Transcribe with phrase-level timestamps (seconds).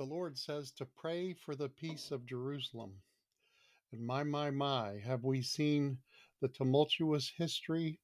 [0.00, 2.92] the Lord says to pray for the peace of Jerusalem.
[3.92, 5.98] And my, my, my, have we seen
[6.40, 7.98] the tumultuous history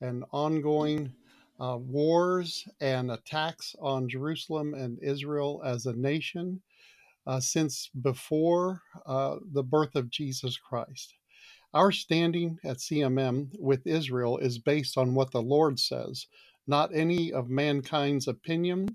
[0.00, 1.12] and ongoing
[1.58, 6.62] uh, wars and attacks on Jerusalem and Israel as a nation
[7.26, 11.14] uh, since before uh, the birth of Jesus Christ.
[11.74, 16.28] Our standing at CMM with Israel is based on what the Lord says,
[16.68, 18.94] not any of mankind's opinion,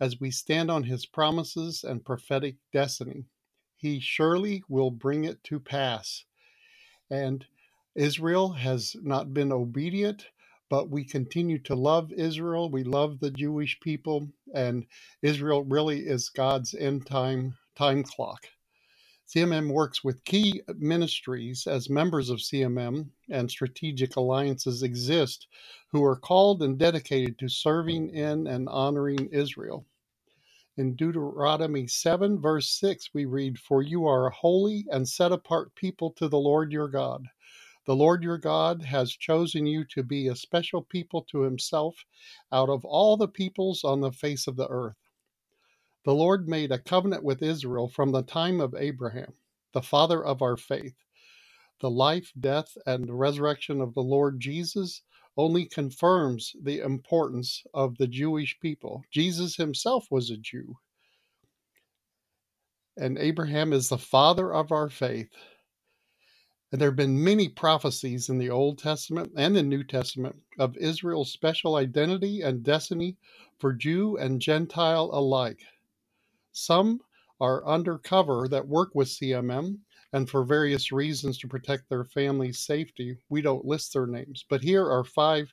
[0.00, 3.24] as we stand on his promises and prophetic destiny.
[3.76, 6.24] He surely will bring it to pass.
[7.10, 7.44] And
[7.94, 10.26] Israel has not been obedient,
[10.68, 12.70] but we continue to love Israel.
[12.70, 14.86] We love the Jewish people, and
[15.22, 18.46] Israel really is God's end time time clock.
[19.28, 25.48] CMM works with key ministries as members of CMM and strategic alliances exist
[25.90, 29.84] who are called and dedicated to serving in and honoring Israel.
[30.76, 35.74] In Deuteronomy 7, verse 6, we read, For you are a holy and set apart
[35.74, 37.26] people to the Lord your God.
[37.86, 42.04] The Lord your God has chosen you to be a special people to himself
[42.52, 44.96] out of all the peoples on the face of the earth.
[46.06, 49.34] The Lord made a covenant with Israel from the time of Abraham,
[49.72, 50.94] the father of our faith.
[51.80, 55.02] The life, death, and resurrection of the Lord Jesus
[55.36, 59.02] only confirms the importance of the Jewish people.
[59.10, 60.76] Jesus himself was a Jew,
[62.96, 65.34] and Abraham is the father of our faith.
[66.70, 70.76] And there have been many prophecies in the Old Testament and the New Testament of
[70.76, 73.16] Israel's special identity and destiny
[73.58, 75.62] for Jew and Gentile alike.
[76.58, 77.02] Some
[77.38, 79.78] are undercover that work with CMM,
[80.14, 84.42] and for various reasons to protect their family's safety, we don't list their names.
[84.48, 85.52] But here are five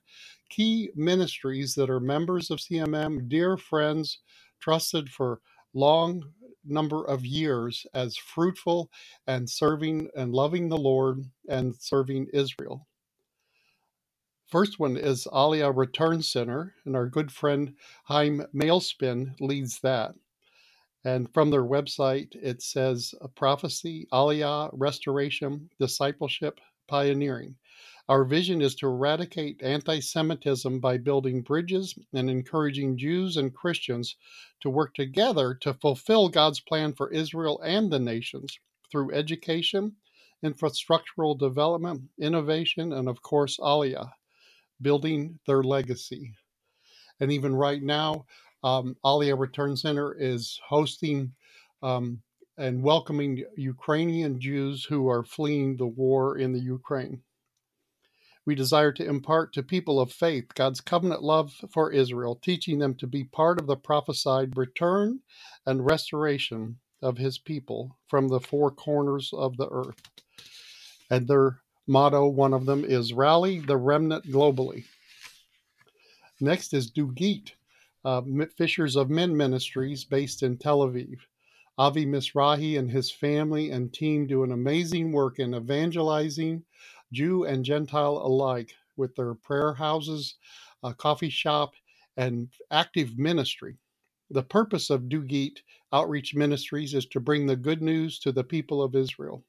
[0.50, 4.20] key ministries that are members of CMM, dear friends,
[4.62, 5.42] trusted for
[5.74, 6.24] long
[6.64, 8.90] number of years as fruitful
[9.28, 12.88] and serving and loving the Lord and serving Israel.
[14.48, 17.76] First one is Aliyah Return Center, and our good friend
[18.06, 20.16] Haim Malespin leads that.
[21.06, 27.56] And from their website, it says prophecy, aliyah, restoration, discipleship, pioneering.
[28.08, 34.16] Our vision is to eradicate anti Semitism by building bridges and encouraging Jews and Christians
[34.62, 38.58] to work together to fulfill God's plan for Israel and the nations
[38.92, 39.96] through education,
[40.44, 44.12] infrastructural development, innovation, and of course, aliyah,
[44.82, 46.34] building their legacy.
[47.20, 48.26] And even right now,
[48.64, 51.34] um, Return Center is hosting
[51.82, 52.22] um,
[52.58, 57.22] and welcoming Ukrainian Jews who are fleeing the war in the Ukraine.
[58.46, 62.94] We desire to impart to people of faith God's covenant love for Israel, teaching them
[62.96, 65.20] to be part of the prophesied return
[65.66, 70.02] and restoration of his people from the four corners of the earth.
[71.10, 74.86] And their motto, one of them, is Rally the Remnant Globally.
[76.40, 77.54] Next is Dugit,
[78.06, 78.22] uh,
[78.58, 81.18] Fishers of Men Ministries based in Tel Aviv.
[81.78, 86.64] Avi Mizrachi and his family and team do an amazing work in evangelizing
[87.14, 90.38] Jew and Gentile alike with their prayer houses,
[90.84, 91.74] a coffee shop,
[92.18, 93.78] and active ministry.
[94.32, 95.60] The purpose of Dugit
[95.94, 99.44] Outreach Ministries is to bring the good news to the people of Israel.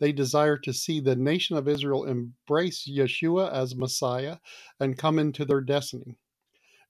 [0.00, 4.38] They desire to see the nation of Israel embrace Yeshua as Messiah
[4.80, 6.18] and come into their destiny.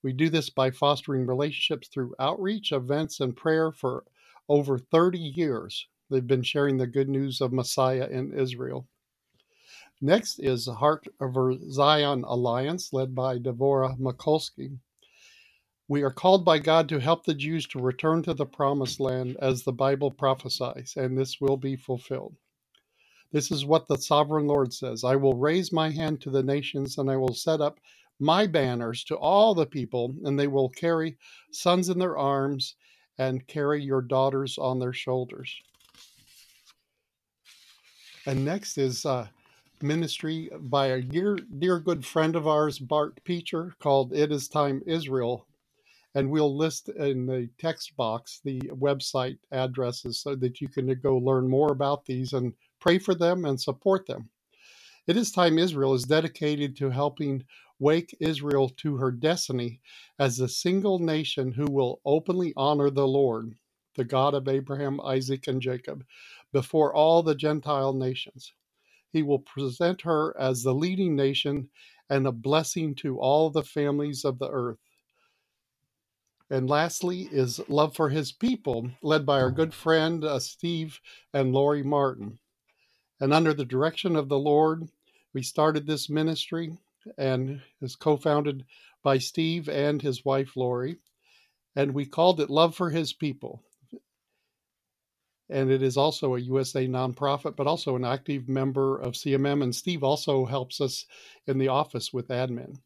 [0.02, 4.04] We do this by fostering relationships through outreach, events, and prayer for
[4.48, 5.88] over 30 years.
[6.10, 8.86] They've been sharing the good news of Messiah in Israel.
[10.00, 11.36] Next is the Heart of
[11.72, 14.78] Zion Alliance, led by Devorah Mikulski.
[15.88, 19.36] We are called by God to help the Jews to return to the promised land
[19.40, 22.36] as the Bible prophesies, and this will be fulfilled.
[23.32, 26.98] This is what the sovereign Lord says I will raise my hand to the nations,
[26.98, 27.80] and I will set up
[28.20, 31.16] my banners to all the people, and they will carry
[31.52, 32.76] sons in their arms
[33.18, 35.54] and carry your daughters on their shoulders.
[38.26, 39.26] And next is uh,
[39.82, 44.82] ministry by a dear, dear good friend of ours, Bart Peacher, called It Is Time
[44.86, 45.46] Israel.
[46.14, 51.16] And we'll list in the text box the website addresses so that you can go
[51.16, 54.28] learn more about these and pray for them and support them.
[55.08, 57.42] It Is Time Israel is dedicated to helping
[57.78, 59.80] wake Israel to her destiny
[60.18, 63.54] as a single nation who will openly honor the Lord,
[63.96, 66.04] the God of Abraham, Isaac, and Jacob,
[66.52, 68.52] before all the Gentile nations.
[69.10, 71.70] He will present her as the leading nation
[72.10, 74.76] and a blessing to all the families of the earth.
[76.50, 81.00] And lastly is Love for His People, led by our good friend uh, Steve
[81.32, 82.38] and Lori Martin.
[83.20, 84.86] And under the direction of the Lord,
[85.38, 86.76] we started this ministry
[87.16, 88.64] and is co founded
[89.04, 90.96] by Steve and his wife Lori.
[91.76, 93.62] And we called it Love for His People.
[95.48, 99.62] And it is also a USA nonprofit, but also an active member of CMM.
[99.62, 101.06] And Steve also helps us
[101.46, 102.76] in the office with admin.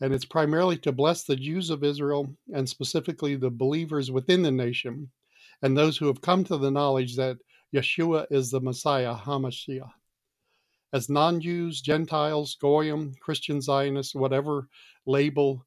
[0.00, 4.50] And it's primarily to bless the Jews of Israel and specifically the believers within the
[4.50, 5.08] nation
[5.62, 7.38] and those who have come to the knowledge that
[7.72, 9.92] Yeshua is the Messiah, HaMashiach.
[10.92, 14.68] As non Jews, Gentiles, Goyim, Christian Zionists, whatever
[15.06, 15.64] label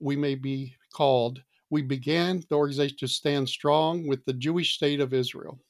[0.00, 5.00] we may be called, we began the organization to stand strong with the Jewish state
[5.00, 5.60] of Israel.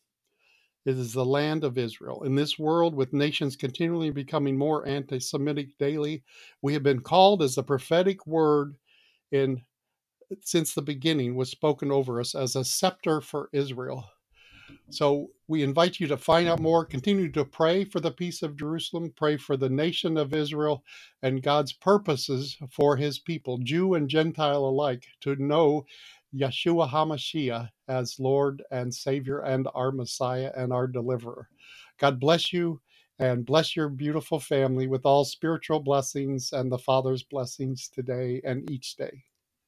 [0.84, 2.24] It is the land of Israel.
[2.24, 6.24] In this world, with nations continually becoming more anti Semitic daily,
[6.60, 8.76] we have been called as the prophetic word
[9.30, 9.62] in
[10.40, 14.08] since the beginning was spoken over us as a scepter for Israel.
[14.90, 18.56] So we invite you to find out more, continue to pray for the peace of
[18.56, 20.84] Jerusalem, pray for the nation of Israel
[21.22, 25.86] and God's purposes for his people, Jew and Gentile alike, to know
[26.34, 31.48] Yeshua HaMashiach as Lord and Savior and our Messiah and our deliverer.
[31.98, 32.80] God bless you
[33.18, 38.70] and bless your beautiful family with all spiritual blessings and the Father's blessings today and
[38.70, 39.24] each day.